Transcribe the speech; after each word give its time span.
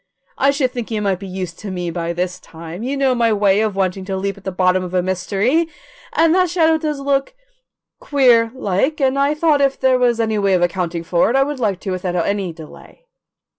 "I 0.39 0.49
should 0.49 0.71
think 0.71 0.89
you 0.89 0.99
might 0.99 1.19
be 1.19 1.27
used 1.27 1.59
to 1.59 1.69
me 1.69 1.91
by 1.91 2.11
this 2.11 2.39
time. 2.39 2.81
You 2.81 2.97
know 2.97 3.13
my 3.13 3.31
way 3.31 3.61
of 3.61 3.75
wanting 3.75 4.03
to 4.05 4.17
leap 4.17 4.33
to 4.33 4.41
the 4.41 4.51
bottom 4.51 4.83
of 4.83 4.95
a 4.95 5.03
mystery, 5.03 5.67
and 6.13 6.33
that 6.33 6.49
shadow 6.49 6.79
does 6.79 6.99
look 6.99 7.35
queer, 7.99 8.51
like 8.55 8.99
and 8.99 9.19
I 9.19 9.35
thought 9.35 9.61
if 9.61 9.79
there 9.79 9.99
was 9.99 10.19
any 10.19 10.39
way 10.39 10.55
of 10.55 10.63
accounting 10.63 11.03
for 11.03 11.29
it 11.29 11.35
I 11.35 11.43
would 11.43 11.59
like 11.59 11.79
to 11.81 11.91
without 11.91 12.15
any 12.15 12.51
delay." 12.51 13.05